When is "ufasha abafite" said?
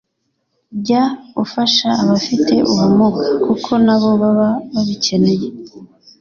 1.43-2.53